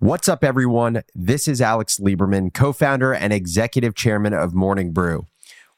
What's 0.00 0.28
up, 0.28 0.44
everyone? 0.44 1.02
This 1.12 1.48
is 1.48 1.60
Alex 1.60 1.98
Lieberman, 1.98 2.54
co 2.54 2.72
founder 2.72 3.12
and 3.12 3.32
executive 3.32 3.96
chairman 3.96 4.32
of 4.32 4.54
Morning 4.54 4.92
Brew. 4.92 5.26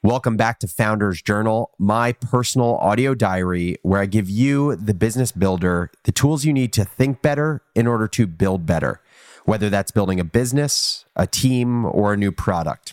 Welcome 0.03 0.37
back 0.37 0.59
to 0.59 0.69
Founders 0.69 1.23
Journal, 1.23 1.71
my 1.79 2.13
personal 2.13 2.77
audio 2.77 3.15
diary 3.15 3.79
where 3.81 3.99
I 3.99 4.05
give 4.05 4.29
you, 4.29 4.77
the 4.77 4.93
business 4.93 5.33
builder, 5.33 5.91
the 6.05 6.13
tools 6.13 6.45
you 6.45 6.53
need 6.53 6.75
to 6.75 6.85
think 6.85 7.23
better 7.23 7.63
in 7.75 7.87
order 7.87 8.07
to 8.09 8.27
build 8.27 8.67
better, 8.67 9.01
whether 9.47 9.71
that's 9.71 9.91
building 9.91 10.21
a 10.21 10.25
business, 10.25 11.07
a 11.17 11.27
team, 11.27 11.87
or 11.87 12.13
a 12.13 12.17
new 12.19 12.31
product. 12.31 12.93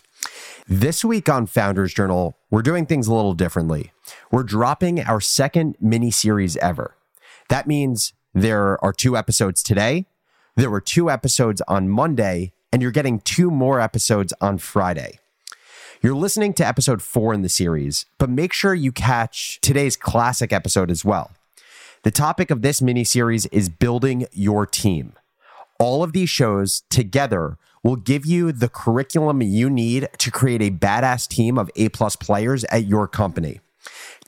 This 0.66 1.04
week 1.04 1.28
on 1.28 1.44
Founders 1.44 1.92
Journal, 1.92 2.38
we're 2.50 2.62
doing 2.62 2.86
things 2.86 3.06
a 3.06 3.12
little 3.12 3.34
differently. 3.34 3.92
We're 4.30 4.44
dropping 4.44 5.02
our 5.02 5.20
second 5.20 5.76
mini 5.78 6.10
series 6.10 6.56
ever. 6.56 6.94
That 7.50 7.66
means 7.66 8.14
there 8.32 8.82
are 8.82 8.94
two 8.94 9.14
episodes 9.14 9.62
today 9.62 10.06
there 10.58 10.70
were 10.70 10.80
two 10.80 11.08
episodes 11.08 11.62
on 11.68 11.88
Monday, 11.88 12.52
and 12.72 12.82
you're 12.82 12.90
getting 12.90 13.20
two 13.20 13.48
more 13.48 13.80
episodes 13.80 14.32
on 14.40 14.58
Friday. 14.58 15.20
You're 16.02 16.16
listening 16.16 16.52
to 16.54 16.66
episode 16.66 17.00
four 17.00 17.32
in 17.32 17.42
the 17.42 17.48
series, 17.48 18.06
but 18.18 18.28
make 18.28 18.52
sure 18.52 18.74
you 18.74 18.90
catch 18.90 19.60
today's 19.60 19.96
classic 19.96 20.52
episode 20.52 20.90
as 20.90 21.04
well. 21.04 21.30
The 22.02 22.10
topic 22.10 22.50
of 22.50 22.62
this 22.62 22.82
mini 22.82 23.04
series 23.04 23.46
is 23.46 23.68
building 23.68 24.26
your 24.32 24.66
team. 24.66 25.12
All 25.78 26.02
of 26.02 26.12
these 26.12 26.28
shows 26.28 26.82
together 26.90 27.56
will 27.84 27.94
give 27.94 28.26
you 28.26 28.50
the 28.50 28.68
curriculum 28.68 29.40
you 29.40 29.70
need 29.70 30.08
to 30.18 30.30
create 30.32 30.60
a 30.60 30.72
badass 30.72 31.28
team 31.28 31.56
of 31.56 31.70
A 31.76 31.88
plus 31.90 32.16
players 32.16 32.64
at 32.64 32.84
your 32.84 33.06
company. 33.06 33.60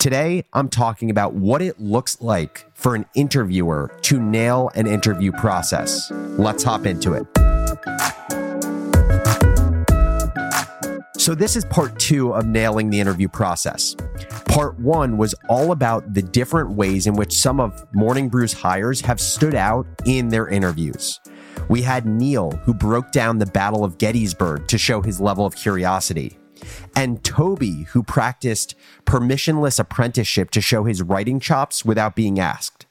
Today, 0.01 0.45
I'm 0.55 0.71
talking 0.71 1.11
about 1.11 1.35
what 1.35 1.61
it 1.61 1.79
looks 1.79 2.23
like 2.23 2.65
for 2.73 2.95
an 2.95 3.05
interviewer 3.15 3.95
to 4.01 4.19
nail 4.19 4.71
an 4.75 4.87
interview 4.87 5.31
process. 5.31 6.11
Let's 6.11 6.63
hop 6.63 6.87
into 6.87 7.13
it. 7.13 7.27
So, 11.19 11.35
this 11.35 11.55
is 11.55 11.67
part 11.67 11.99
two 11.99 12.33
of 12.33 12.47
nailing 12.47 12.89
the 12.89 12.99
interview 12.99 13.29
process. 13.29 13.95
Part 14.47 14.81
one 14.81 15.19
was 15.19 15.35
all 15.51 15.71
about 15.71 16.15
the 16.15 16.23
different 16.23 16.71
ways 16.71 17.07
in 17.07 17.15
which 17.15 17.35
some 17.35 17.61
of 17.61 17.87
Morning 17.95 18.31
Brew's 18.31 18.55
hires 18.55 19.03
have 19.03 19.21
stood 19.21 19.55
out 19.55 19.87
in 20.07 20.29
their 20.29 20.49
interviews. 20.49 21.21
We 21.69 21.83
had 21.83 22.07
Neil, 22.07 22.53
who 22.65 22.73
broke 22.73 23.13
down 23.13 23.37
the 23.37 23.45
Battle 23.45 23.85
of 23.85 23.99
Gettysburg 23.99 24.67
to 24.69 24.79
show 24.79 25.03
his 25.03 25.21
level 25.21 25.45
of 25.45 25.55
curiosity 25.55 26.40
and 26.95 27.23
Toby, 27.25 27.85
who 27.91 28.03
practiced 28.03 28.75
permissionless 29.05 29.79
apprenticeship 29.79 30.51
to 30.51 30.61
show 30.61 30.85
his 30.85 31.03
writing 31.03 31.41
chops 31.41 31.85
without 31.85 32.17
being 32.17 32.39
asked. 32.39 32.87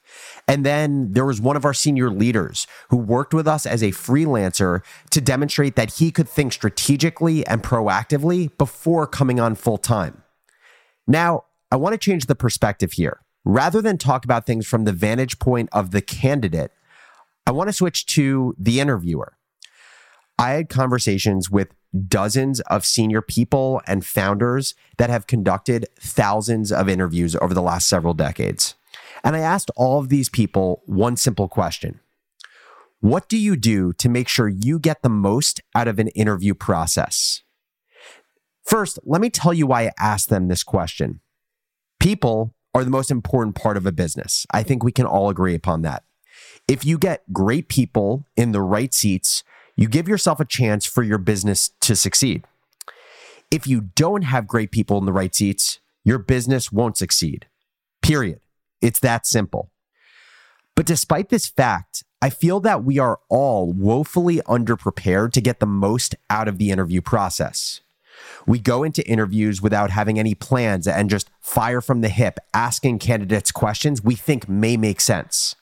And 0.47 0.65
then 0.65 1.13
there 1.13 1.25
was 1.25 1.39
one 1.39 1.55
of 1.55 1.65
our 1.65 1.73
senior 1.73 2.09
leaders 2.09 2.65
who 2.89 2.97
worked 2.97 3.33
with 3.33 3.47
us 3.47 3.65
as 3.65 3.83
a 3.83 3.91
freelancer 3.91 4.81
to 5.11 5.21
demonstrate 5.21 5.75
that 5.75 5.93
he 5.95 6.11
could 6.11 6.27
think 6.27 6.53
strategically 6.53 7.45
and 7.45 7.61
proactively 7.61 8.55
before 8.57 9.05
coming 9.05 9.39
on 9.39 9.55
full 9.55 9.77
time. 9.77 10.23
Now, 11.07 11.45
I 11.71 11.75
want 11.75 11.93
to 11.93 11.97
change 11.97 12.25
the 12.25 12.35
perspective 12.35 12.93
here. 12.93 13.21
Rather 13.45 13.81
than 13.81 13.97
talk 13.97 14.25
about 14.25 14.45
things 14.45 14.67
from 14.67 14.85
the 14.85 14.91
vantage 14.91 15.39
point 15.39 15.69
of 15.71 15.91
the 15.91 16.01
candidate, 16.01 16.71
I 17.45 17.51
want 17.51 17.69
to 17.69 17.73
switch 17.73 18.05
to 18.07 18.55
the 18.57 18.79
interviewer. 18.79 19.37
I 20.37 20.51
had 20.51 20.69
conversations 20.69 21.49
with 21.49 21.69
dozens 22.07 22.59
of 22.61 22.85
senior 22.85 23.21
people 23.21 23.81
and 23.87 24.05
founders 24.05 24.75
that 24.97 25.09
have 25.09 25.27
conducted 25.27 25.87
thousands 25.99 26.71
of 26.71 26.87
interviews 26.87 27.35
over 27.35 27.53
the 27.53 27.61
last 27.61 27.87
several 27.87 28.13
decades. 28.13 28.75
And 29.23 29.35
I 29.35 29.39
asked 29.39 29.71
all 29.75 29.99
of 29.99 30.09
these 30.09 30.29
people 30.29 30.81
one 30.85 31.17
simple 31.17 31.47
question 31.47 31.99
What 32.99 33.27
do 33.27 33.37
you 33.37 33.55
do 33.55 33.93
to 33.93 34.09
make 34.09 34.27
sure 34.27 34.47
you 34.47 34.79
get 34.79 35.01
the 35.01 35.09
most 35.09 35.61
out 35.75 35.87
of 35.87 35.99
an 35.99 36.09
interview 36.09 36.53
process? 36.53 37.41
First, 38.63 38.99
let 39.03 39.19
me 39.19 39.29
tell 39.29 39.53
you 39.53 39.65
why 39.65 39.87
I 39.87 39.91
asked 39.99 40.29
them 40.29 40.47
this 40.47 40.63
question. 40.63 41.21
People 41.99 42.53
are 42.73 42.83
the 42.83 42.91
most 42.91 43.09
important 43.09 43.55
part 43.55 43.77
of 43.77 43.85
a 43.85 43.91
business. 43.91 44.45
I 44.51 44.61
think 44.63 44.83
we 44.83 44.91
can 44.91 45.05
all 45.05 45.29
agree 45.29 45.55
upon 45.55 45.81
that. 45.81 46.03
If 46.67 46.85
you 46.85 46.99
get 46.99 47.33
great 47.33 47.67
people 47.67 48.25
in 48.37 48.51
the 48.51 48.61
right 48.61 48.93
seats, 48.93 49.43
you 49.79 49.87
give 49.87 50.09
yourself 50.09 50.41
a 50.41 50.45
chance 50.45 50.83
for 50.85 51.03
your 51.03 51.17
business 51.17 51.69
to 51.79 51.95
succeed. 51.95 52.43
If 53.49 53.65
you 53.65 53.89
don't 53.95 54.23
have 54.23 54.45
great 54.45 54.71
people 54.71 54.97
in 54.97 55.05
the 55.05 55.13
right 55.13 55.33
seats, 55.33 55.79
your 56.03 56.17
business 56.17 56.69
won't 56.69 56.97
succeed. 56.97 57.47
Period. 58.01 58.41
It's 58.81 58.99
that 58.99 59.25
simple. 59.25 59.71
But 60.75 60.85
despite 60.85 61.29
this 61.29 61.47
fact, 61.47 62.03
I 62.21 62.29
feel 62.29 62.59
that 62.59 62.83
we 62.83 62.99
are 62.99 63.21
all 63.29 63.71
woefully 63.71 64.41
underprepared 64.47 65.31
to 65.31 65.41
get 65.41 65.61
the 65.61 65.65
most 65.65 66.13
out 66.29 66.49
of 66.49 66.57
the 66.57 66.71
interview 66.71 66.99
process. 66.99 67.79
We 68.45 68.59
go 68.59 68.83
into 68.83 69.07
interviews 69.07 69.61
without 69.61 69.91
having 69.91 70.19
any 70.19 70.35
plans 70.35 70.89
and 70.89 71.09
just 71.09 71.29
fire 71.39 71.79
from 71.79 72.01
the 72.01 72.09
hip, 72.09 72.37
asking 72.53 72.99
candidates 72.99 73.53
questions 73.53 74.03
we 74.03 74.15
think 74.15 74.49
may 74.49 74.75
make 74.75 74.99
sense. 74.99 75.55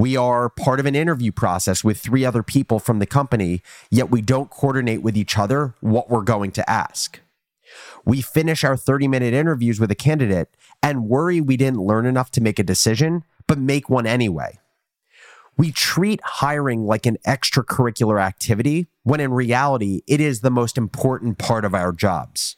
We 0.00 0.16
are 0.16 0.48
part 0.48 0.80
of 0.80 0.86
an 0.86 0.94
interview 0.94 1.30
process 1.30 1.84
with 1.84 2.00
three 2.00 2.24
other 2.24 2.42
people 2.42 2.78
from 2.78 3.00
the 3.00 3.06
company, 3.06 3.60
yet 3.90 4.10
we 4.10 4.22
don't 4.22 4.48
coordinate 4.48 5.02
with 5.02 5.14
each 5.14 5.36
other 5.36 5.74
what 5.80 6.08
we're 6.08 6.22
going 6.22 6.52
to 6.52 6.70
ask. 6.70 7.20
We 8.06 8.22
finish 8.22 8.64
our 8.64 8.78
30 8.78 9.08
minute 9.08 9.34
interviews 9.34 9.78
with 9.78 9.90
a 9.90 9.94
candidate 9.94 10.56
and 10.82 11.04
worry 11.04 11.42
we 11.42 11.58
didn't 11.58 11.82
learn 11.82 12.06
enough 12.06 12.30
to 12.30 12.40
make 12.40 12.58
a 12.58 12.62
decision, 12.62 13.24
but 13.46 13.58
make 13.58 13.90
one 13.90 14.06
anyway. 14.06 14.58
We 15.58 15.70
treat 15.70 16.22
hiring 16.24 16.86
like 16.86 17.04
an 17.04 17.18
extracurricular 17.26 18.22
activity 18.22 18.86
when 19.02 19.20
in 19.20 19.34
reality, 19.34 20.00
it 20.06 20.22
is 20.22 20.40
the 20.40 20.50
most 20.50 20.78
important 20.78 21.36
part 21.36 21.66
of 21.66 21.74
our 21.74 21.92
jobs. 21.92 22.56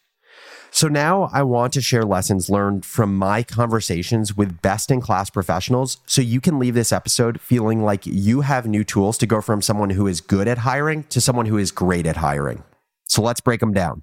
So 0.75 0.88
now 0.88 1.28
I 1.34 1.43
want 1.43 1.75
to 1.75 1.83
share 1.83 2.03
lessons 2.03 2.49
learned 2.49 2.87
from 2.87 3.15
my 3.15 3.43
conversations 3.43 4.34
with 4.34 4.62
best 4.62 4.91
in 4.91 5.03
class 5.03 5.28
professionals 5.28 5.99
so 6.06 6.22
you 6.22 6.41
can 6.41 6.59
leave 6.59 6.72
this 6.72 6.93
episode 6.93 7.43
feeling 7.43 7.84
like 7.84 8.06
you 8.06 8.41
have 8.41 8.66
new 8.66 8.83
tools 8.83 9.19
to 9.19 9.27
go 9.27 9.43
from 9.43 9.60
someone 9.60 9.91
who 9.91 10.06
is 10.06 10.22
good 10.22 10.49
at 10.49 10.59
hiring 10.59 11.05
to 11.05 11.21
someone 11.21 11.44
who 11.44 11.59
is 11.59 11.71
great 11.71 12.06
at 12.06 12.16
hiring. 12.16 12.65
So 13.05 13.21
let's 13.21 13.43
break 13.43 13.60
them 13.60 13.75
down. 13.75 14.03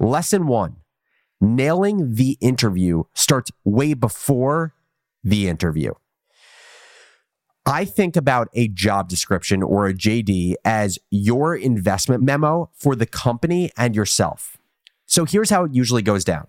Lesson 0.00 0.46
one 0.46 0.76
nailing 1.42 2.14
the 2.14 2.38
interview 2.40 3.02
starts 3.12 3.50
way 3.62 3.92
before 3.92 4.74
the 5.22 5.46
interview. 5.46 5.92
I 7.66 7.84
think 7.84 8.16
about 8.16 8.48
a 8.54 8.68
job 8.68 9.10
description 9.10 9.62
or 9.62 9.86
a 9.86 9.92
JD 9.92 10.54
as 10.64 10.98
your 11.10 11.54
investment 11.54 12.22
memo 12.22 12.70
for 12.72 12.96
the 12.96 13.04
company 13.04 13.70
and 13.76 13.94
yourself. 13.94 14.56
So 15.06 15.24
here's 15.24 15.50
how 15.50 15.64
it 15.64 15.74
usually 15.74 16.02
goes 16.02 16.24
down. 16.24 16.48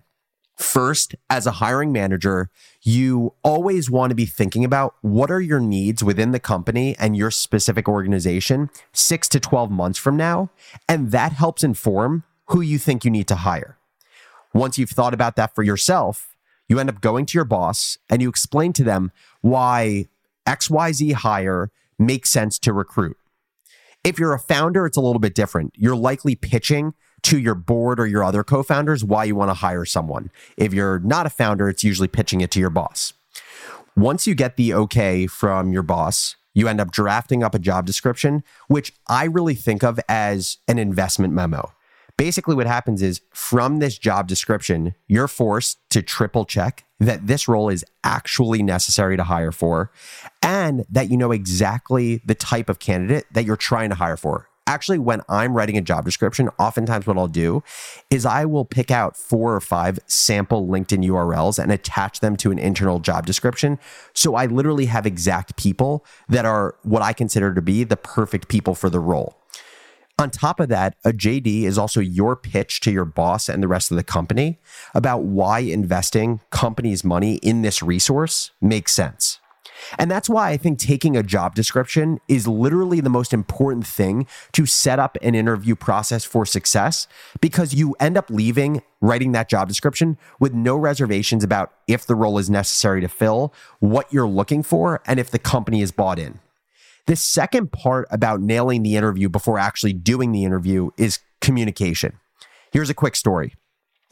First, 0.56 1.14
as 1.30 1.46
a 1.46 1.52
hiring 1.52 1.92
manager, 1.92 2.50
you 2.82 3.34
always 3.44 3.88
want 3.88 4.10
to 4.10 4.16
be 4.16 4.26
thinking 4.26 4.64
about 4.64 4.96
what 5.02 5.30
are 5.30 5.40
your 5.40 5.60
needs 5.60 6.02
within 6.02 6.32
the 6.32 6.40
company 6.40 6.96
and 6.98 7.16
your 7.16 7.30
specific 7.30 7.88
organization 7.88 8.68
six 8.92 9.28
to 9.28 9.38
12 9.38 9.70
months 9.70 10.00
from 10.00 10.16
now. 10.16 10.50
And 10.88 11.12
that 11.12 11.32
helps 11.32 11.62
inform 11.62 12.24
who 12.46 12.60
you 12.60 12.76
think 12.78 13.04
you 13.04 13.10
need 13.10 13.28
to 13.28 13.36
hire. 13.36 13.78
Once 14.52 14.78
you've 14.78 14.90
thought 14.90 15.14
about 15.14 15.36
that 15.36 15.54
for 15.54 15.62
yourself, 15.62 16.34
you 16.68 16.80
end 16.80 16.88
up 16.88 17.00
going 17.00 17.24
to 17.26 17.38
your 17.38 17.44
boss 17.44 17.96
and 18.10 18.20
you 18.20 18.28
explain 18.28 18.72
to 18.72 18.82
them 18.82 19.12
why 19.42 20.06
XYZ 20.44 21.12
hire 21.12 21.70
makes 22.00 22.30
sense 22.30 22.58
to 22.60 22.72
recruit. 22.72 23.16
If 24.02 24.18
you're 24.18 24.34
a 24.34 24.40
founder, 24.40 24.86
it's 24.86 24.96
a 24.96 25.00
little 25.00 25.20
bit 25.20 25.34
different. 25.34 25.74
You're 25.76 25.96
likely 25.96 26.34
pitching 26.34 26.94
to 27.22 27.38
your 27.38 27.54
board 27.54 28.00
or 28.00 28.06
your 28.06 28.24
other 28.24 28.44
co 28.44 28.62
founders 28.62 29.04
why 29.04 29.24
you 29.24 29.34
want 29.34 29.50
to 29.50 29.54
hire 29.54 29.84
someone. 29.84 30.30
If 30.56 30.72
you're 30.72 30.98
not 31.00 31.26
a 31.26 31.30
founder, 31.30 31.68
it's 31.68 31.84
usually 31.84 32.08
pitching 32.08 32.40
it 32.40 32.50
to 32.52 32.60
your 32.60 32.70
boss. 32.70 33.12
Once 33.96 34.26
you 34.26 34.34
get 34.34 34.56
the 34.56 34.72
okay 34.74 35.26
from 35.26 35.72
your 35.72 35.82
boss, 35.82 36.36
you 36.54 36.68
end 36.68 36.80
up 36.80 36.90
drafting 36.90 37.42
up 37.42 37.54
a 37.54 37.58
job 37.58 37.86
description, 37.86 38.42
which 38.68 38.92
I 39.08 39.24
really 39.24 39.54
think 39.54 39.82
of 39.82 40.00
as 40.08 40.58
an 40.68 40.78
investment 40.78 41.32
memo. 41.32 41.72
Basically, 42.16 42.56
what 42.56 42.66
happens 42.66 43.00
is 43.00 43.20
from 43.32 43.78
this 43.78 43.96
job 43.96 44.26
description, 44.26 44.94
you're 45.06 45.28
forced 45.28 45.78
to 45.90 46.02
triple 46.02 46.44
check 46.44 46.84
that 46.98 47.28
this 47.28 47.46
role 47.46 47.68
is 47.68 47.84
actually 48.02 48.60
necessary 48.62 49.16
to 49.16 49.22
hire 49.24 49.52
for 49.52 49.92
and 50.42 50.84
that 50.90 51.10
you 51.10 51.16
know 51.16 51.30
exactly 51.30 52.20
the 52.24 52.34
type 52.34 52.68
of 52.68 52.80
candidate 52.80 53.26
that 53.30 53.44
you're 53.44 53.56
trying 53.56 53.88
to 53.90 53.94
hire 53.94 54.16
for 54.16 54.48
actually 54.68 54.98
when 54.98 55.22
I'm 55.28 55.54
writing 55.54 55.76
a 55.76 55.80
job 55.80 56.04
description, 56.04 56.50
oftentimes 56.58 57.06
what 57.06 57.16
I'll 57.16 57.26
do 57.26 57.64
is 58.10 58.26
I 58.26 58.44
will 58.44 58.64
pick 58.64 58.90
out 58.90 59.16
four 59.16 59.54
or 59.54 59.60
five 59.60 59.98
sample 60.06 60.68
LinkedIn 60.68 61.04
URLs 61.06 61.58
and 61.58 61.72
attach 61.72 62.20
them 62.20 62.36
to 62.36 62.52
an 62.52 62.58
internal 62.58 63.00
job 63.00 63.26
description. 63.26 63.78
So 64.12 64.34
I 64.34 64.46
literally 64.46 64.86
have 64.86 65.06
exact 65.06 65.56
people 65.56 66.04
that 66.28 66.44
are 66.44 66.76
what 66.82 67.02
I 67.02 67.14
consider 67.14 67.54
to 67.54 67.62
be 67.62 67.82
the 67.82 67.96
perfect 67.96 68.48
people 68.48 68.74
for 68.74 68.90
the 68.90 69.00
role. 69.00 69.34
On 70.20 70.30
top 70.30 70.60
of 70.60 70.68
that, 70.68 70.96
a 71.04 71.12
JD 71.12 71.62
is 71.62 71.78
also 71.78 72.00
your 72.00 72.36
pitch 72.36 72.80
to 72.80 72.90
your 72.90 73.04
boss 73.04 73.48
and 73.48 73.62
the 73.62 73.68
rest 73.68 73.90
of 73.90 73.96
the 73.96 74.02
company 74.02 74.58
about 74.92 75.22
why 75.22 75.60
investing 75.60 76.40
company's 76.50 77.04
money 77.04 77.36
in 77.36 77.62
this 77.62 77.82
resource 77.82 78.50
makes 78.60 78.92
sense. 78.92 79.38
And 79.98 80.10
that's 80.10 80.28
why 80.28 80.50
I 80.50 80.56
think 80.56 80.78
taking 80.78 81.16
a 81.16 81.22
job 81.22 81.54
description 81.54 82.20
is 82.28 82.46
literally 82.46 83.00
the 83.00 83.10
most 83.10 83.32
important 83.32 83.86
thing 83.86 84.26
to 84.52 84.66
set 84.66 84.98
up 84.98 85.16
an 85.22 85.34
interview 85.34 85.74
process 85.74 86.24
for 86.24 86.44
success 86.44 87.06
because 87.40 87.74
you 87.74 87.96
end 88.00 88.16
up 88.16 88.30
leaving 88.30 88.82
writing 89.00 89.32
that 89.32 89.48
job 89.48 89.68
description 89.68 90.18
with 90.40 90.52
no 90.52 90.76
reservations 90.76 91.44
about 91.44 91.72
if 91.86 92.06
the 92.06 92.14
role 92.14 92.38
is 92.38 92.50
necessary 92.50 93.00
to 93.00 93.08
fill, 93.08 93.54
what 93.78 94.12
you're 94.12 94.28
looking 94.28 94.62
for, 94.62 95.00
and 95.06 95.20
if 95.20 95.30
the 95.30 95.38
company 95.38 95.82
is 95.82 95.92
bought 95.92 96.18
in. 96.18 96.40
The 97.06 97.16
second 97.16 97.72
part 97.72 98.06
about 98.10 98.40
nailing 98.40 98.82
the 98.82 98.96
interview 98.96 99.28
before 99.28 99.58
actually 99.58 99.94
doing 99.94 100.32
the 100.32 100.44
interview 100.44 100.90
is 100.96 101.20
communication. 101.40 102.18
Here's 102.72 102.90
a 102.90 102.94
quick 102.94 103.16
story. 103.16 103.54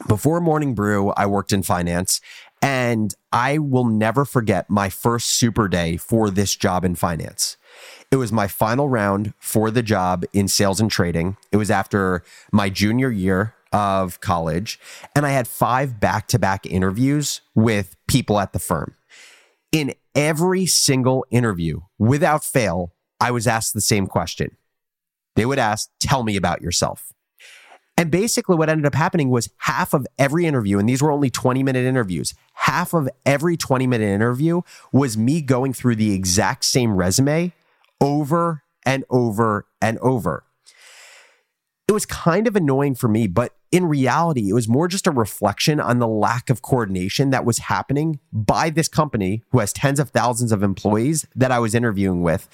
Before 0.07 0.39
Morning 0.39 0.73
Brew, 0.73 1.09
I 1.11 1.25
worked 1.25 1.51
in 1.51 1.63
finance 1.63 2.21
and 2.61 3.13
I 3.31 3.57
will 3.57 3.85
never 3.85 4.25
forget 4.25 4.69
my 4.69 4.89
first 4.89 5.29
super 5.29 5.67
day 5.67 5.97
for 5.97 6.29
this 6.29 6.55
job 6.55 6.83
in 6.83 6.95
finance. 6.95 7.57
It 8.11 8.15
was 8.15 8.31
my 8.31 8.47
final 8.47 8.89
round 8.89 9.33
for 9.39 9.69
the 9.69 9.83
job 9.83 10.23
in 10.33 10.47
sales 10.47 10.79
and 10.79 10.89
trading. 10.89 11.37
It 11.51 11.57
was 11.57 11.69
after 11.69 12.23
my 12.51 12.69
junior 12.69 13.11
year 13.11 13.53
of 13.73 14.21
college, 14.21 14.79
and 15.15 15.25
I 15.25 15.31
had 15.31 15.47
five 15.47 15.99
back 15.99 16.27
to 16.29 16.39
back 16.39 16.65
interviews 16.65 17.41
with 17.53 17.95
people 18.07 18.39
at 18.39 18.53
the 18.53 18.59
firm. 18.59 18.95
In 19.71 19.93
every 20.15 20.65
single 20.65 21.25
interview, 21.29 21.81
without 21.99 22.43
fail, 22.43 22.93
I 23.19 23.31
was 23.31 23.45
asked 23.45 23.73
the 23.73 23.81
same 23.81 24.07
question. 24.07 24.55
They 25.35 25.45
would 25.45 25.59
ask, 25.59 25.89
Tell 25.99 26.23
me 26.23 26.35
about 26.35 26.61
yourself. 26.61 27.11
And 27.97 28.11
basically, 28.11 28.55
what 28.55 28.69
ended 28.69 28.85
up 28.85 28.93
happening 28.93 29.29
was 29.29 29.49
half 29.57 29.93
of 29.93 30.05
every 30.19 30.45
interview, 30.45 30.77
and 30.77 30.87
these 30.87 31.01
were 31.01 31.11
only 31.11 31.31
20 31.31 31.63
minute 31.63 31.83
interviews, 31.83 32.35
half 32.67 32.93
of 32.93 33.07
every 33.25 33.55
20 33.55 33.87
minute 33.87 34.05
interview 34.05 34.61
was 34.91 35.17
me 35.17 35.41
going 35.41 35.71
through 35.71 35.95
the 35.95 36.13
exact 36.13 36.65
same 36.65 36.97
resume 36.97 37.53
over 38.01 38.61
and 38.85 39.05
over 39.09 39.65
and 39.81 39.97
over. 39.99 40.43
It 41.87 41.93
was 41.93 42.05
kind 42.05 42.45
of 42.45 42.57
annoying 42.57 42.95
for 42.95 43.07
me, 43.07 43.27
but 43.27 43.56
in 43.71 43.85
reality, 43.85 44.49
it 44.49 44.53
was 44.53 44.67
more 44.67 44.87
just 44.87 45.07
a 45.07 45.11
reflection 45.11 45.79
on 45.79 45.99
the 45.99 46.07
lack 46.07 46.49
of 46.49 46.61
coordination 46.61 47.31
that 47.31 47.45
was 47.45 47.57
happening 47.57 48.19
by 48.31 48.69
this 48.69 48.87
company 48.87 49.43
who 49.51 49.59
has 49.59 49.73
tens 49.73 49.99
of 49.99 50.09
thousands 50.09 50.51
of 50.51 50.63
employees 50.63 51.27
that 51.35 51.51
I 51.51 51.59
was 51.59 51.75
interviewing 51.75 52.21
with. 52.21 52.47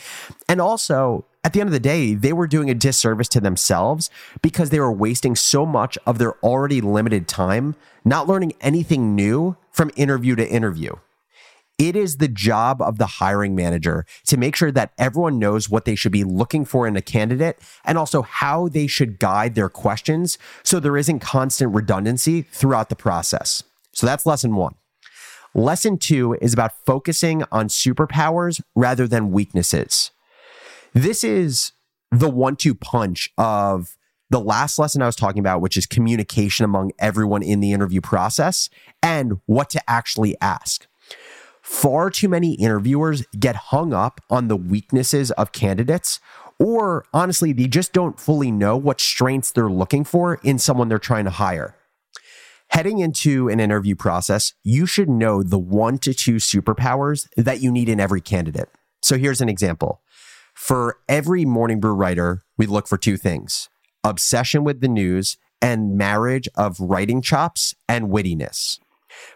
And 0.49 0.59
also, 0.59 1.25
at 1.43 1.53
the 1.53 1.59
end 1.59 1.67
of 1.67 1.73
the 1.73 1.79
day, 1.79 2.13
they 2.15 2.33
were 2.33 2.47
doing 2.47 2.69
a 2.69 2.73
disservice 2.73 3.27
to 3.29 3.41
themselves 3.41 4.09
because 4.41 4.69
they 4.69 4.79
were 4.79 4.91
wasting 4.91 5.35
so 5.35 5.65
much 5.65 5.97
of 6.05 6.17
their 6.17 6.33
already 6.43 6.81
limited 6.81 7.27
time, 7.27 7.75
not 8.03 8.27
learning 8.27 8.53
anything 8.61 9.13
new 9.13 9.55
from 9.71 9.91
interview 9.95 10.35
to 10.35 10.49
interview. 10.49 10.93
It 11.83 11.97
is 11.97 12.15
the 12.15 12.29
job 12.29 12.81
of 12.81 12.97
the 12.97 13.05
hiring 13.05 13.55
manager 13.55 14.05
to 14.27 14.37
make 14.37 14.55
sure 14.55 14.71
that 14.71 14.93
everyone 14.97 15.37
knows 15.37 15.69
what 15.69 15.83
they 15.83 15.95
should 15.95 16.13
be 16.13 16.23
looking 16.23 16.63
for 16.63 16.87
in 16.87 16.95
a 16.95 17.01
candidate 17.01 17.59
and 17.83 17.97
also 17.97 18.21
how 18.21 18.69
they 18.69 18.87
should 18.87 19.19
guide 19.19 19.55
their 19.55 19.67
questions 19.67 20.37
so 20.63 20.79
there 20.79 20.95
isn't 20.95 21.19
constant 21.19 21.75
redundancy 21.75 22.43
throughout 22.43 22.87
the 22.87 22.95
process. 22.95 23.63
So 23.91 24.07
that's 24.07 24.25
lesson 24.25 24.55
one. 24.55 24.75
Lesson 25.53 25.97
two 25.97 26.37
is 26.39 26.53
about 26.53 26.71
focusing 26.85 27.43
on 27.51 27.67
superpowers 27.67 28.61
rather 28.75 29.05
than 29.05 29.31
weaknesses. 29.31 30.11
This 30.93 31.21
is 31.21 31.73
the 32.11 32.29
one 32.29 32.55
two 32.55 32.75
punch 32.75 33.29
of 33.37 33.97
the 34.29 34.39
last 34.39 34.79
lesson 34.79 35.01
I 35.01 35.05
was 35.05 35.17
talking 35.17 35.41
about, 35.41 35.59
which 35.59 35.75
is 35.75 35.85
communication 35.85 36.63
among 36.63 36.93
everyone 36.97 37.43
in 37.43 37.59
the 37.59 37.73
interview 37.73 37.99
process 37.99 38.69
and 39.01 39.41
what 39.47 39.69
to 39.71 39.81
actually 39.89 40.37
ask. 40.39 40.87
Far 41.63 42.09
too 42.09 42.27
many 42.27 42.55
interviewers 42.55 43.25
get 43.39 43.55
hung 43.55 43.93
up 43.93 44.19
on 44.29 44.49
the 44.49 44.57
weaknesses 44.57 45.31
of 45.31 45.53
candidates, 45.53 46.19
or 46.59 47.05
honestly, 47.13 47.53
they 47.53 47.67
just 47.67 47.93
don't 47.93 48.19
fully 48.19 48.51
know 48.51 48.75
what 48.75 48.99
strengths 48.99 49.49
they're 49.51 49.69
looking 49.69 50.03
for 50.03 50.41
in 50.43 50.59
someone 50.59 50.89
they're 50.89 50.99
trying 50.99 51.23
to 51.23 51.31
hire. 51.31 51.75
Heading 52.67 52.99
into 52.99 53.47
an 53.47 53.61
interview 53.61 53.95
process, 53.95 54.53
you 54.63 54.85
should 54.85 55.09
know 55.09 55.41
the 55.41 55.57
one 55.57 55.99
to 55.99 56.13
two 56.13 56.35
superpowers 56.35 57.29
that 57.37 57.61
you 57.61 57.71
need 57.71 57.87
in 57.87 57.99
every 57.99 58.19
candidate. 58.19 58.67
So 59.01 59.17
here's 59.17 59.39
an 59.39 59.49
example. 59.49 60.01
For 60.53 60.97
every 61.07 61.45
morning 61.45 61.79
brew 61.79 61.93
writer, 61.93 62.43
we 62.57 62.65
look 62.65 62.87
for 62.87 62.97
two 62.97 63.15
things 63.15 63.69
obsession 64.03 64.65
with 64.65 64.81
the 64.81 64.89
news 64.89 65.37
and 65.61 65.97
marriage 65.97 66.49
of 66.55 66.77
writing 66.81 67.21
chops 67.21 67.73
and 67.87 68.09
wittiness. 68.09 68.79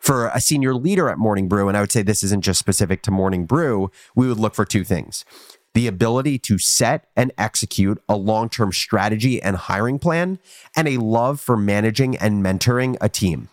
For 0.01 0.27
a 0.27 0.41
senior 0.41 0.73
leader 0.73 1.09
at 1.09 1.17
Morning 1.17 1.47
Brew, 1.47 1.67
and 1.67 1.77
I 1.77 1.81
would 1.81 1.91
say 1.91 2.01
this 2.01 2.23
isn't 2.23 2.43
just 2.43 2.59
specific 2.59 3.01
to 3.03 3.11
Morning 3.11 3.45
Brew, 3.45 3.91
we 4.15 4.27
would 4.27 4.39
look 4.39 4.55
for 4.55 4.65
two 4.65 4.83
things 4.83 5.25
the 5.73 5.85
ability 5.85 6.39
to 6.39 6.57
set 6.57 7.07
and 7.15 7.31
execute 7.37 8.01
a 8.09 8.15
long 8.15 8.49
term 8.49 8.71
strategy 8.71 9.39
and 9.41 9.55
hiring 9.55 9.99
plan, 9.99 10.39
and 10.75 10.87
a 10.87 10.97
love 10.97 11.39
for 11.39 11.55
managing 11.55 12.17
and 12.17 12.43
mentoring 12.43 12.97
a 12.99 13.07
team. 13.07 13.49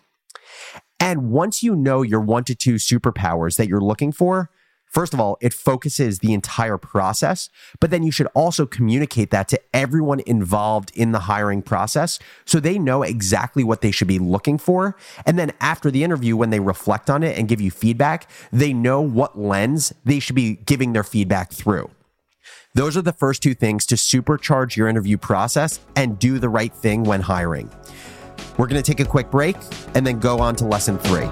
And 0.99 1.29
once 1.29 1.61
you 1.61 1.75
know 1.75 2.01
your 2.01 2.21
one 2.21 2.43
to 2.45 2.55
two 2.55 2.75
superpowers 2.75 3.57
that 3.57 3.67
you're 3.67 3.79
looking 3.79 4.11
for, 4.11 4.49
First 4.95 5.13
of 5.13 5.19
all, 5.19 5.37
it 5.41 5.53
focuses 5.53 6.19
the 6.19 6.33
entire 6.33 6.77
process, 6.77 7.49
but 7.81 7.91
then 7.91 8.03
you 8.03 8.13
should 8.13 8.27
also 8.27 8.65
communicate 8.65 9.29
that 9.31 9.49
to 9.49 9.59
everyone 9.73 10.21
involved 10.25 10.89
in 10.95 11.11
the 11.11 11.19
hiring 11.19 11.61
process 11.61 12.17
so 12.45 12.61
they 12.61 12.79
know 12.79 13.03
exactly 13.03 13.61
what 13.61 13.81
they 13.81 13.91
should 13.91 14.07
be 14.07 14.19
looking 14.19 14.57
for. 14.57 14.95
And 15.25 15.37
then 15.37 15.51
after 15.59 15.91
the 15.91 16.05
interview, 16.05 16.37
when 16.37 16.49
they 16.49 16.61
reflect 16.61 17.09
on 17.09 17.23
it 17.23 17.37
and 17.37 17.49
give 17.49 17.59
you 17.59 17.71
feedback, 17.71 18.29
they 18.53 18.71
know 18.71 19.01
what 19.01 19.37
lens 19.37 19.91
they 20.05 20.21
should 20.21 20.33
be 20.33 20.55
giving 20.65 20.93
their 20.93 21.03
feedback 21.03 21.51
through. 21.51 21.91
Those 22.73 22.95
are 22.95 23.01
the 23.01 23.11
first 23.11 23.43
two 23.43 23.53
things 23.53 23.85
to 23.87 23.95
supercharge 23.95 24.77
your 24.77 24.87
interview 24.87 25.17
process 25.17 25.81
and 25.97 26.17
do 26.17 26.39
the 26.39 26.47
right 26.47 26.73
thing 26.73 27.03
when 27.03 27.19
hiring. 27.19 27.69
We're 28.57 28.67
going 28.67 28.81
to 28.81 28.91
take 28.93 29.05
a 29.05 29.09
quick 29.09 29.29
break 29.29 29.57
and 29.93 30.07
then 30.07 30.19
go 30.19 30.39
on 30.39 30.55
to 30.55 30.65
lesson 30.65 30.97
three. 30.99 31.27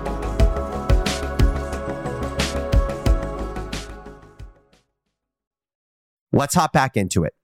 Let's 6.43 6.55
hop 6.55 6.73
back 6.73 6.97
into 6.97 7.23
it. 7.23 7.35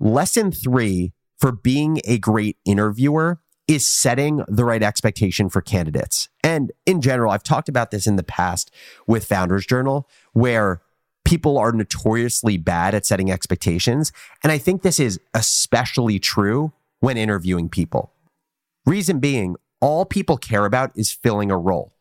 Lesson 0.00 0.50
three 0.50 1.12
for 1.36 1.52
being 1.52 2.00
a 2.06 2.16
great 2.16 2.56
interviewer 2.64 3.42
is 3.68 3.86
setting 3.86 4.42
the 4.48 4.64
right 4.64 4.82
expectation 4.82 5.50
for 5.50 5.60
candidates. 5.60 6.30
And 6.42 6.72
in 6.86 7.02
general, 7.02 7.32
I've 7.32 7.42
talked 7.42 7.68
about 7.68 7.90
this 7.90 8.06
in 8.06 8.16
the 8.16 8.22
past 8.22 8.70
with 9.06 9.26
Founders 9.26 9.66
Journal, 9.66 10.08
where 10.32 10.80
people 11.26 11.58
are 11.58 11.70
notoriously 11.70 12.56
bad 12.56 12.94
at 12.94 13.04
setting 13.04 13.30
expectations. 13.30 14.10
And 14.42 14.50
I 14.50 14.56
think 14.56 14.80
this 14.80 14.98
is 14.98 15.20
especially 15.34 16.18
true 16.18 16.72
when 17.00 17.18
interviewing 17.18 17.68
people. 17.68 18.10
Reason 18.86 19.18
being, 19.18 19.56
all 19.82 20.06
people 20.06 20.38
care 20.38 20.64
about 20.64 20.92
is 20.96 21.12
filling 21.12 21.50
a 21.50 21.58
role. 21.58 21.93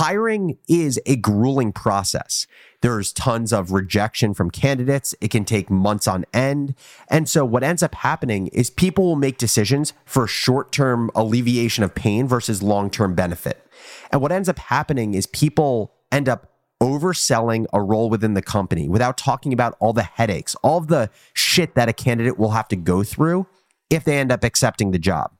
Hiring 0.00 0.56
is 0.66 0.98
a 1.04 1.16
grueling 1.16 1.72
process. 1.72 2.46
There's 2.80 3.12
tons 3.12 3.52
of 3.52 3.70
rejection 3.70 4.32
from 4.32 4.50
candidates. 4.50 5.14
It 5.20 5.30
can 5.30 5.44
take 5.44 5.68
months 5.68 6.08
on 6.08 6.24
end. 6.32 6.74
And 7.08 7.28
so 7.28 7.44
what 7.44 7.62
ends 7.62 7.82
up 7.82 7.94
happening 7.96 8.46
is 8.46 8.70
people 8.70 9.04
will 9.04 9.16
make 9.16 9.36
decisions 9.36 9.92
for 10.06 10.26
short 10.26 10.72
term 10.72 11.10
alleviation 11.14 11.84
of 11.84 11.94
pain 11.94 12.26
versus 12.26 12.62
long 12.62 12.88
term 12.88 13.14
benefit. 13.14 13.62
And 14.10 14.22
what 14.22 14.32
ends 14.32 14.48
up 14.48 14.58
happening 14.58 15.12
is 15.12 15.26
people 15.26 15.92
end 16.10 16.30
up 16.30 16.50
overselling 16.82 17.66
a 17.74 17.82
role 17.82 18.08
within 18.08 18.32
the 18.32 18.40
company 18.40 18.88
without 18.88 19.18
talking 19.18 19.52
about 19.52 19.76
all 19.80 19.92
the 19.92 20.02
headaches, 20.02 20.54
all 20.62 20.78
of 20.78 20.86
the 20.86 21.10
shit 21.34 21.74
that 21.74 21.90
a 21.90 21.92
candidate 21.92 22.38
will 22.38 22.52
have 22.52 22.68
to 22.68 22.76
go 22.76 23.02
through 23.02 23.46
if 23.90 24.04
they 24.04 24.16
end 24.16 24.32
up 24.32 24.44
accepting 24.44 24.92
the 24.92 24.98
job. 24.98 25.30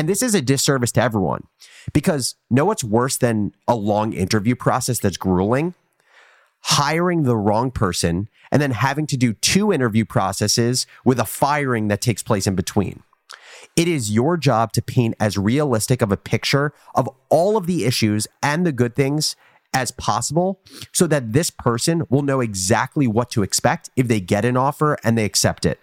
And 0.00 0.08
this 0.08 0.22
is 0.22 0.34
a 0.34 0.40
disservice 0.40 0.92
to 0.92 1.02
everyone 1.02 1.46
because 1.92 2.34
know 2.48 2.64
what's 2.64 2.82
worse 2.82 3.18
than 3.18 3.52
a 3.68 3.74
long 3.74 4.14
interview 4.14 4.54
process 4.54 4.98
that's 4.98 5.18
grueling? 5.18 5.74
Hiring 6.62 7.24
the 7.24 7.36
wrong 7.36 7.70
person 7.70 8.30
and 8.50 8.62
then 8.62 8.70
having 8.70 9.06
to 9.08 9.18
do 9.18 9.34
two 9.34 9.70
interview 9.70 10.06
processes 10.06 10.86
with 11.04 11.20
a 11.20 11.26
firing 11.26 11.88
that 11.88 12.00
takes 12.00 12.22
place 12.22 12.46
in 12.46 12.54
between. 12.54 13.02
It 13.76 13.88
is 13.88 14.10
your 14.10 14.38
job 14.38 14.72
to 14.72 14.80
paint 14.80 15.16
as 15.20 15.36
realistic 15.36 16.00
of 16.00 16.10
a 16.10 16.16
picture 16.16 16.72
of 16.94 17.06
all 17.28 17.58
of 17.58 17.66
the 17.66 17.84
issues 17.84 18.26
and 18.42 18.64
the 18.64 18.72
good 18.72 18.96
things 18.96 19.36
as 19.74 19.90
possible 19.90 20.60
so 20.94 21.06
that 21.08 21.34
this 21.34 21.50
person 21.50 22.04
will 22.08 22.22
know 22.22 22.40
exactly 22.40 23.06
what 23.06 23.30
to 23.32 23.42
expect 23.42 23.90
if 23.96 24.08
they 24.08 24.18
get 24.18 24.46
an 24.46 24.56
offer 24.56 24.96
and 25.04 25.18
they 25.18 25.26
accept 25.26 25.66
it. 25.66 25.78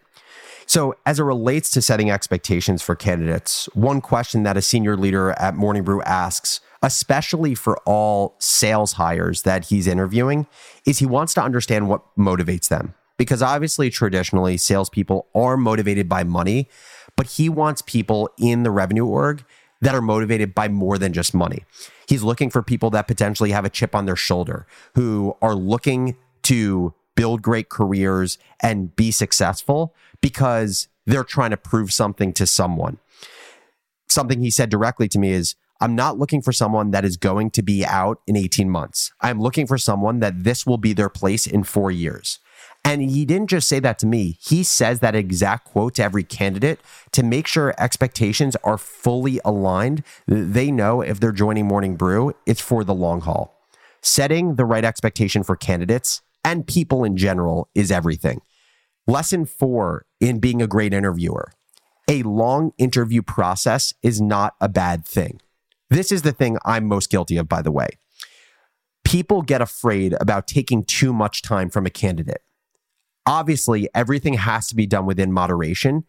So, 0.69 0.95
as 1.05 1.17
it 1.17 1.23
relates 1.23 1.71
to 1.71 1.81
setting 1.81 2.11
expectations 2.11 2.81
for 2.81 2.93
candidates, 2.93 3.69
one 3.73 4.01
question 4.01 4.43
that 4.43 4.57
a 4.57 4.61
senior 4.61 4.97
leader 4.97 5.31
at 5.31 5.55
Morning 5.55 5.83
Brew 5.83 6.01
asks, 6.01 6.59
especially 6.83 7.55
for 7.55 7.77
all 7.85 8.35
sales 8.39 8.93
hires 8.93 9.43
that 9.43 9.67
he's 9.67 9.87
interviewing, 9.87 10.45
is 10.85 10.99
he 10.99 11.05
wants 11.05 11.33
to 11.35 11.41
understand 11.41 11.87
what 11.87 12.03
motivates 12.17 12.67
them. 12.67 12.93
Because 13.17 13.41
obviously, 13.41 13.89
traditionally, 13.89 14.57
salespeople 14.57 15.27
are 15.33 15.55
motivated 15.55 16.09
by 16.09 16.25
money, 16.25 16.67
but 17.15 17.27
he 17.27 17.47
wants 17.47 17.81
people 17.81 18.29
in 18.37 18.63
the 18.63 18.69
revenue 18.69 19.05
org 19.05 19.45
that 19.79 19.95
are 19.95 20.01
motivated 20.01 20.53
by 20.53 20.67
more 20.67 20.97
than 20.97 21.13
just 21.13 21.33
money. 21.33 21.63
He's 22.09 22.23
looking 22.23 22.49
for 22.49 22.61
people 22.61 22.89
that 22.89 23.07
potentially 23.07 23.51
have 23.51 23.63
a 23.63 23.69
chip 23.69 23.95
on 23.95 24.05
their 24.05 24.17
shoulder, 24.17 24.67
who 24.95 25.37
are 25.41 25.55
looking 25.55 26.17
to 26.43 26.93
build 27.17 27.41
great 27.41 27.67
careers 27.67 28.37
and 28.61 28.95
be 28.95 29.11
successful 29.11 29.93
because 30.21 30.87
they're 31.05 31.25
trying 31.25 31.49
to 31.49 31.57
prove 31.57 31.91
something 31.91 32.31
to 32.33 32.45
someone. 32.45 32.99
Something 34.07 34.41
he 34.41 34.51
said 34.51 34.69
directly 34.69 35.09
to 35.09 35.19
me 35.19 35.31
is, 35.31 35.55
I'm 35.81 35.95
not 35.95 36.17
looking 36.17 36.41
for 36.41 36.51
someone 36.53 36.91
that 36.91 37.03
is 37.03 37.17
going 37.17 37.51
to 37.51 37.61
be 37.61 37.83
out 37.85 38.21
in 38.25 38.35
18 38.35 38.69
months. 38.69 39.11
I'm 39.19 39.41
looking 39.41 39.67
for 39.67 39.77
someone 39.77 40.19
that 40.21 40.43
this 40.43 40.65
will 40.65 40.77
be 40.77 40.93
their 40.93 41.09
place 41.09 41.45
in 41.45 41.63
four 41.63 41.91
years. 41.91 42.39
And 42.85 43.01
he 43.01 43.25
didn't 43.25 43.49
just 43.49 43.67
say 43.67 43.79
that 43.79 43.99
to 43.99 44.07
me. 44.07 44.37
He 44.39 44.63
says 44.63 45.01
that 45.01 45.15
exact 45.15 45.65
quote 45.65 45.95
to 45.95 46.03
every 46.03 46.23
candidate 46.23 46.79
to 47.11 47.23
make 47.23 47.47
sure 47.47 47.75
expectations 47.77 48.55
are 48.63 48.77
fully 48.77 49.39
aligned. 49.43 50.03
They 50.27 50.71
know 50.71 51.01
if 51.01 51.19
they're 51.19 51.31
joining 51.31 51.67
Morning 51.67 51.95
Brew, 51.95 52.33
it's 52.45 52.61
for 52.61 52.83
the 52.83 52.93
long 52.93 53.21
haul. 53.21 53.59
Setting 54.01 54.55
the 54.55 54.65
right 54.65 54.85
expectation 54.85 55.43
for 55.43 55.55
candidates 55.55 56.21
and 56.47 56.65
people 56.65 57.03
in 57.03 57.17
general 57.17 57.69
is 57.75 57.91
everything. 57.91 58.39
Lesson 59.05 59.45
four 59.45 60.05
in 60.21 60.39
being 60.39 60.61
a 60.61 60.67
great 60.67 60.93
interviewer 60.93 61.51
a 62.09 62.23
long 62.23 62.71
interview 62.77 63.21
process 63.21 63.93
is 64.01 64.21
not 64.21 64.55
a 64.61 64.69
bad 64.69 65.05
thing. 65.05 65.41
This 65.89 66.09
is 66.09 66.21
the 66.21 66.31
thing 66.31 66.57
I'm 66.63 66.85
most 66.85 67.09
guilty 67.09 67.35
of, 67.35 67.49
by 67.49 67.61
the 67.61 67.71
way. 67.71 67.89
People 69.03 69.41
get 69.41 69.61
afraid 69.61 70.15
about 70.21 70.47
taking 70.47 70.85
too 70.85 71.11
much 71.11 71.41
time 71.41 71.69
from 71.69 71.85
a 71.85 71.89
candidate. 71.89 72.41
Obviously, 73.25 73.89
everything 73.93 74.35
has 74.35 74.67
to 74.67 74.75
be 74.75 74.87
done 74.87 75.05
within 75.05 75.33
moderation, 75.33 76.05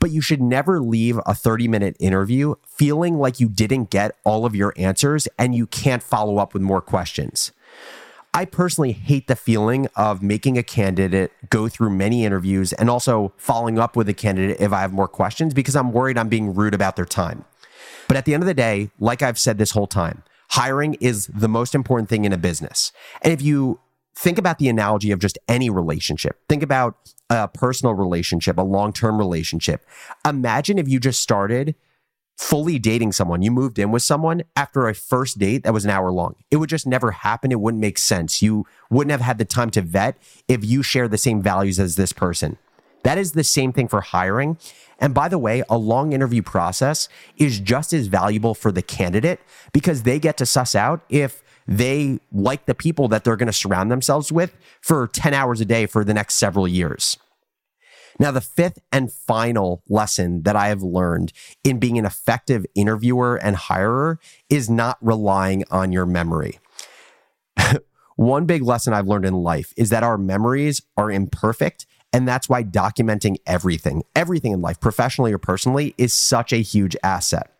but 0.00 0.10
you 0.10 0.22
should 0.22 0.40
never 0.40 0.80
leave 0.80 1.20
a 1.26 1.34
30 1.34 1.68
minute 1.68 1.96
interview 2.00 2.54
feeling 2.66 3.18
like 3.18 3.40
you 3.40 3.50
didn't 3.50 3.90
get 3.90 4.16
all 4.24 4.46
of 4.46 4.56
your 4.56 4.72
answers 4.78 5.28
and 5.38 5.54
you 5.54 5.66
can't 5.66 6.02
follow 6.02 6.38
up 6.38 6.54
with 6.54 6.62
more 6.62 6.80
questions. 6.80 7.52
I 8.34 8.46
personally 8.46 8.92
hate 8.92 9.26
the 9.28 9.36
feeling 9.36 9.88
of 9.94 10.22
making 10.22 10.56
a 10.56 10.62
candidate 10.62 11.32
go 11.50 11.68
through 11.68 11.90
many 11.90 12.24
interviews 12.24 12.72
and 12.72 12.88
also 12.88 13.34
following 13.36 13.78
up 13.78 13.94
with 13.94 14.08
a 14.08 14.14
candidate 14.14 14.58
if 14.58 14.72
I 14.72 14.80
have 14.80 14.92
more 14.92 15.08
questions 15.08 15.52
because 15.52 15.76
I'm 15.76 15.92
worried 15.92 16.16
I'm 16.16 16.30
being 16.30 16.54
rude 16.54 16.72
about 16.72 16.96
their 16.96 17.04
time. 17.04 17.44
But 18.08 18.16
at 18.16 18.24
the 18.24 18.32
end 18.32 18.42
of 18.42 18.46
the 18.46 18.54
day, 18.54 18.90
like 18.98 19.20
I've 19.20 19.38
said 19.38 19.58
this 19.58 19.72
whole 19.72 19.86
time, 19.86 20.22
hiring 20.50 20.94
is 20.94 21.26
the 21.26 21.48
most 21.48 21.74
important 21.74 22.08
thing 22.08 22.24
in 22.24 22.32
a 22.32 22.38
business. 22.38 22.90
And 23.20 23.34
if 23.34 23.42
you 23.42 23.80
think 24.14 24.38
about 24.38 24.58
the 24.58 24.68
analogy 24.68 25.10
of 25.10 25.18
just 25.18 25.38
any 25.48 25.70
relationship. 25.70 26.38
Think 26.48 26.62
about 26.62 26.96
a 27.30 27.48
personal 27.48 27.94
relationship, 27.94 28.58
a 28.58 28.62
long 28.62 28.92
term 28.92 29.18
relationship. 29.18 29.84
Imagine 30.26 30.78
if 30.78 30.88
you 30.88 31.00
just 31.00 31.20
started 31.20 31.74
fully 32.36 32.78
dating 32.78 33.12
someone, 33.12 33.42
you 33.42 33.50
moved 33.50 33.78
in 33.78 33.90
with 33.90 34.02
someone 34.02 34.42
after 34.56 34.88
a 34.88 34.94
first 34.94 35.38
date 35.38 35.64
that 35.64 35.72
was 35.72 35.84
an 35.84 35.90
hour 35.90 36.10
long. 36.10 36.34
It 36.50 36.56
would 36.56 36.70
just 36.70 36.86
never 36.86 37.10
happen. 37.10 37.52
It 37.52 37.60
wouldn't 37.60 37.80
make 37.80 37.98
sense. 37.98 38.42
You 38.42 38.66
wouldn't 38.90 39.12
have 39.12 39.20
had 39.20 39.38
the 39.38 39.44
time 39.44 39.70
to 39.70 39.82
vet 39.82 40.16
if 40.48 40.64
you 40.64 40.82
share 40.82 41.08
the 41.08 41.18
same 41.18 41.42
values 41.42 41.78
as 41.78 41.96
this 41.96 42.12
person. 42.12 42.58
That 43.02 43.18
is 43.18 43.32
the 43.32 43.44
same 43.44 43.72
thing 43.72 43.88
for 43.88 44.00
hiring. 44.00 44.58
And 44.98 45.12
by 45.12 45.28
the 45.28 45.38
way, 45.38 45.64
a 45.68 45.76
long 45.76 46.12
interview 46.12 46.42
process 46.42 47.08
is 47.36 47.58
just 47.58 47.92
as 47.92 48.06
valuable 48.06 48.54
for 48.54 48.70
the 48.70 48.82
candidate 48.82 49.40
because 49.72 50.04
they 50.04 50.18
get 50.18 50.36
to 50.36 50.46
suss 50.46 50.74
out 50.74 51.00
if 51.08 51.42
they 51.66 52.20
like 52.32 52.66
the 52.66 52.74
people 52.74 53.08
that 53.08 53.24
they're 53.24 53.36
going 53.36 53.46
to 53.46 53.52
surround 53.52 53.90
themselves 53.90 54.30
with 54.30 54.56
for 54.80 55.08
10 55.08 55.34
hours 55.34 55.60
a 55.60 55.64
day 55.64 55.86
for 55.86 56.04
the 56.04 56.14
next 56.14 56.34
several 56.34 56.68
years. 56.68 57.18
Now, 58.18 58.30
the 58.30 58.40
fifth 58.40 58.78
and 58.90 59.12
final 59.12 59.82
lesson 59.88 60.42
that 60.42 60.56
I 60.56 60.68
have 60.68 60.82
learned 60.82 61.32
in 61.64 61.78
being 61.78 61.98
an 61.98 62.04
effective 62.04 62.66
interviewer 62.74 63.36
and 63.36 63.56
hirer 63.56 64.18
is 64.48 64.68
not 64.68 64.98
relying 65.00 65.64
on 65.70 65.92
your 65.92 66.06
memory. 66.06 66.58
One 68.16 68.44
big 68.46 68.62
lesson 68.62 68.92
I've 68.92 69.08
learned 69.08 69.24
in 69.24 69.34
life 69.34 69.72
is 69.76 69.90
that 69.90 70.02
our 70.02 70.18
memories 70.18 70.82
are 70.96 71.10
imperfect. 71.10 71.86
And 72.12 72.28
that's 72.28 72.48
why 72.48 72.62
documenting 72.62 73.36
everything, 73.46 74.02
everything 74.14 74.52
in 74.52 74.60
life, 74.60 74.78
professionally 74.80 75.32
or 75.32 75.38
personally, 75.38 75.94
is 75.96 76.12
such 76.12 76.52
a 76.52 76.58
huge 76.58 76.94
asset. 77.02 77.50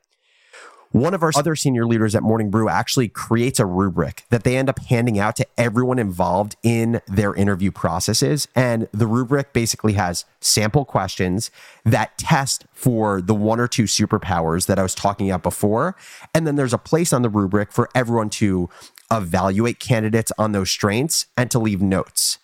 One 0.92 1.14
of 1.14 1.22
our 1.22 1.32
other 1.34 1.56
senior 1.56 1.86
leaders 1.86 2.14
at 2.14 2.22
Morning 2.22 2.50
Brew 2.50 2.68
actually 2.68 3.08
creates 3.08 3.58
a 3.58 3.64
rubric 3.64 4.24
that 4.28 4.44
they 4.44 4.58
end 4.58 4.68
up 4.68 4.78
handing 4.78 5.18
out 5.18 5.36
to 5.36 5.46
everyone 5.56 5.98
involved 5.98 6.56
in 6.62 7.00
their 7.08 7.34
interview 7.34 7.70
processes. 7.70 8.46
And 8.54 8.88
the 8.92 9.06
rubric 9.06 9.54
basically 9.54 9.94
has 9.94 10.26
sample 10.42 10.84
questions 10.84 11.50
that 11.86 12.18
test 12.18 12.66
for 12.74 13.22
the 13.22 13.34
one 13.34 13.58
or 13.58 13.68
two 13.68 13.84
superpowers 13.84 14.66
that 14.66 14.78
I 14.78 14.82
was 14.82 14.94
talking 14.94 15.30
about 15.30 15.42
before. 15.42 15.96
And 16.34 16.46
then 16.46 16.56
there's 16.56 16.74
a 16.74 16.78
place 16.78 17.14
on 17.14 17.22
the 17.22 17.30
rubric 17.30 17.72
for 17.72 17.88
everyone 17.94 18.28
to 18.30 18.68
evaluate 19.10 19.78
candidates 19.78 20.30
on 20.36 20.52
those 20.52 20.70
strengths 20.70 21.26
and 21.38 21.50
to 21.50 21.58
leave 21.58 21.80
notes. 21.80 22.38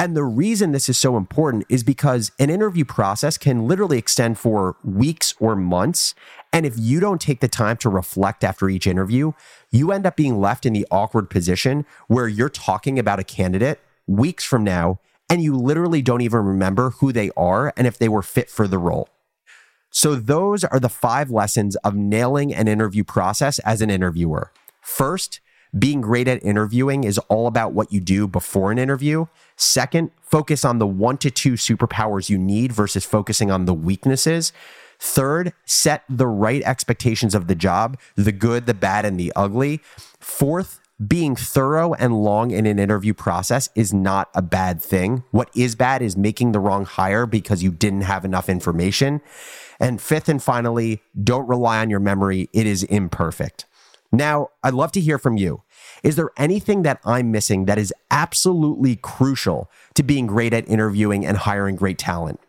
And 0.00 0.16
the 0.16 0.24
reason 0.24 0.72
this 0.72 0.88
is 0.88 0.96
so 0.96 1.18
important 1.18 1.66
is 1.68 1.84
because 1.84 2.32
an 2.38 2.48
interview 2.48 2.86
process 2.86 3.36
can 3.36 3.68
literally 3.68 3.98
extend 3.98 4.38
for 4.38 4.76
weeks 4.82 5.34
or 5.38 5.54
months. 5.54 6.14
And 6.54 6.64
if 6.64 6.72
you 6.78 7.00
don't 7.00 7.20
take 7.20 7.40
the 7.40 7.48
time 7.48 7.76
to 7.76 7.90
reflect 7.90 8.42
after 8.42 8.70
each 8.70 8.86
interview, 8.86 9.32
you 9.70 9.92
end 9.92 10.06
up 10.06 10.16
being 10.16 10.40
left 10.40 10.64
in 10.64 10.72
the 10.72 10.86
awkward 10.90 11.28
position 11.28 11.84
where 12.08 12.26
you're 12.28 12.48
talking 12.48 12.98
about 12.98 13.20
a 13.20 13.24
candidate 13.24 13.78
weeks 14.06 14.42
from 14.42 14.64
now 14.64 15.00
and 15.28 15.42
you 15.42 15.54
literally 15.54 16.00
don't 16.00 16.22
even 16.22 16.46
remember 16.46 16.92
who 16.92 17.12
they 17.12 17.30
are 17.36 17.70
and 17.76 17.86
if 17.86 17.98
they 17.98 18.08
were 18.08 18.22
fit 18.22 18.48
for 18.48 18.66
the 18.66 18.78
role. 18.78 19.10
So, 19.90 20.14
those 20.14 20.64
are 20.64 20.80
the 20.80 20.88
five 20.88 21.30
lessons 21.30 21.76
of 21.76 21.94
nailing 21.94 22.54
an 22.54 22.68
interview 22.68 23.04
process 23.04 23.58
as 23.58 23.82
an 23.82 23.90
interviewer. 23.90 24.50
First, 24.80 25.40
being 25.78 26.00
great 26.00 26.28
at 26.28 26.44
interviewing 26.44 27.04
is 27.04 27.18
all 27.28 27.46
about 27.46 27.72
what 27.72 27.92
you 27.92 28.00
do 28.00 28.26
before 28.26 28.72
an 28.72 28.78
interview. 28.78 29.26
Second, 29.56 30.10
focus 30.20 30.64
on 30.64 30.78
the 30.78 30.86
one 30.86 31.16
to 31.18 31.30
two 31.30 31.52
superpowers 31.52 32.28
you 32.28 32.38
need 32.38 32.72
versus 32.72 33.04
focusing 33.04 33.50
on 33.50 33.66
the 33.66 33.74
weaknesses. 33.74 34.52
Third, 34.98 35.54
set 35.64 36.04
the 36.08 36.26
right 36.26 36.62
expectations 36.62 37.34
of 37.34 37.46
the 37.46 37.54
job, 37.54 37.98
the 38.16 38.32
good, 38.32 38.66
the 38.66 38.74
bad, 38.74 39.04
and 39.04 39.18
the 39.18 39.32
ugly. 39.34 39.80
Fourth, 40.18 40.80
being 41.06 41.34
thorough 41.34 41.94
and 41.94 42.22
long 42.22 42.50
in 42.50 42.66
an 42.66 42.78
interview 42.78 43.14
process 43.14 43.70
is 43.74 43.94
not 43.94 44.28
a 44.34 44.42
bad 44.42 44.82
thing. 44.82 45.24
What 45.30 45.48
is 45.56 45.74
bad 45.74 46.02
is 46.02 46.16
making 46.16 46.52
the 46.52 46.60
wrong 46.60 46.84
hire 46.84 47.24
because 47.24 47.62
you 47.62 47.70
didn't 47.70 48.02
have 48.02 48.26
enough 48.26 48.50
information. 48.50 49.22
And 49.78 50.02
fifth 50.02 50.28
and 50.28 50.42
finally, 50.42 51.00
don't 51.24 51.48
rely 51.48 51.78
on 51.78 51.88
your 51.88 52.00
memory. 52.00 52.50
It 52.52 52.66
is 52.66 52.82
imperfect. 52.82 53.64
Now, 54.12 54.48
I'd 54.62 54.74
love 54.74 54.92
to 54.92 55.00
hear 55.00 55.18
from 55.18 55.36
you. 55.36 55.62
Is 56.02 56.16
there 56.16 56.30
anything 56.36 56.82
that 56.82 57.00
I'm 57.04 57.30
missing 57.30 57.66
that 57.66 57.78
is 57.78 57.94
absolutely 58.10 58.96
crucial 58.96 59.70
to 59.94 60.02
being 60.02 60.26
great 60.26 60.52
at 60.52 60.68
interviewing 60.68 61.24
and 61.24 61.36
hiring 61.36 61.76
great 61.76 61.98
talent? 61.98 62.40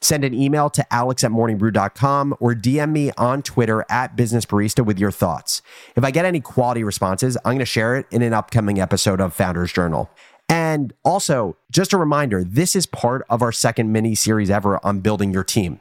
Send 0.00 0.24
an 0.24 0.34
email 0.34 0.68
to 0.70 0.92
alex 0.92 1.22
at 1.22 1.30
morningbrew.com 1.30 2.36
or 2.40 2.54
DM 2.54 2.90
me 2.90 3.12
on 3.16 3.42
Twitter 3.42 3.84
at 3.88 4.16
Business 4.16 4.44
Barista 4.44 4.84
with 4.84 4.98
your 4.98 5.12
thoughts. 5.12 5.62
If 5.94 6.02
I 6.02 6.10
get 6.10 6.24
any 6.24 6.40
quality 6.40 6.82
responses, 6.82 7.36
I'm 7.44 7.52
going 7.52 7.58
to 7.60 7.64
share 7.64 7.96
it 7.96 8.06
in 8.10 8.22
an 8.22 8.32
upcoming 8.32 8.80
episode 8.80 9.20
of 9.20 9.32
Founders 9.34 9.72
Journal. 9.72 10.10
And 10.48 10.92
also, 11.04 11.56
just 11.70 11.92
a 11.92 11.96
reminder 11.96 12.42
this 12.42 12.74
is 12.74 12.84
part 12.84 13.24
of 13.30 13.42
our 13.42 13.52
second 13.52 13.92
mini 13.92 14.14
series 14.14 14.50
ever 14.50 14.84
on 14.84 15.00
building 15.00 15.32
your 15.32 15.44
team. 15.44 15.80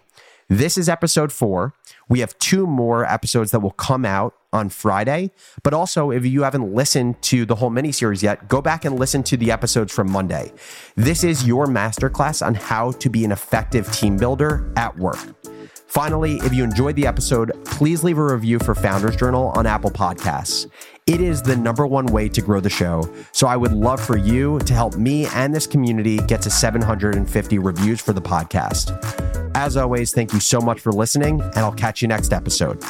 This 0.51 0.77
is 0.77 0.89
episode 0.89 1.31
four. 1.31 1.73
We 2.09 2.19
have 2.19 2.37
two 2.37 2.67
more 2.67 3.05
episodes 3.05 3.51
that 3.51 3.61
will 3.61 3.71
come 3.71 4.03
out 4.03 4.35
on 4.51 4.67
Friday. 4.67 5.31
But 5.63 5.73
also, 5.73 6.11
if 6.11 6.25
you 6.25 6.43
haven't 6.43 6.75
listened 6.75 7.21
to 7.21 7.45
the 7.45 7.55
whole 7.55 7.69
mini 7.69 7.93
series 7.93 8.21
yet, 8.21 8.49
go 8.49 8.61
back 8.61 8.83
and 8.83 8.99
listen 8.99 9.23
to 9.23 9.37
the 9.37 9.49
episodes 9.49 9.93
from 9.93 10.11
Monday. 10.11 10.51
This 10.97 11.23
is 11.23 11.47
your 11.47 11.67
masterclass 11.67 12.45
on 12.45 12.55
how 12.55 12.91
to 12.91 13.09
be 13.09 13.23
an 13.23 13.31
effective 13.31 13.89
team 13.93 14.17
builder 14.17 14.69
at 14.75 14.93
work. 14.97 15.19
Finally, 15.87 16.35
if 16.43 16.53
you 16.53 16.65
enjoyed 16.65 16.97
the 16.97 17.07
episode, 17.07 17.53
please 17.63 18.03
leave 18.03 18.17
a 18.17 18.23
review 18.23 18.59
for 18.59 18.75
Founders 18.75 19.15
Journal 19.15 19.53
on 19.55 19.65
Apple 19.65 19.91
Podcasts. 19.91 20.69
It 21.07 21.19
is 21.19 21.41
the 21.41 21.55
number 21.55 21.87
one 21.87 22.05
way 22.05 22.29
to 22.29 22.41
grow 22.41 22.59
the 22.59 22.69
show. 22.69 23.09
So 23.31 23.47
I 23.47 23.57
would 23.57 23.73
love 23.73 23.99
for 23.99 24.17
you 24.17 24.59
to 24.59 24.73
help 24.73 24.97
me 24.97 25.25
and 25.27 25.53
this 25.53 25.65
community 25.65 26.17
get 26.17 26.41
to 26.43 26.49
750 26.49 27.59
reviews 27.59 27.99
for 27.99 28.13
the 28.13 28.21
podcast. 28.21 28.91
As 29.55 29.77
always, 29.77 30.13
thank 30.13 30.31
you 30.31 30.39
so 30.39 30.61
much 30.61 30.79
for 30.79 30.91
listening, 30.91 31.41
and 31.41 31.57
I'll 31.57 31.73
catch 31.73 32.01
you 32.01 32.07
next 32.07 32.31
episode. 32.31 32.81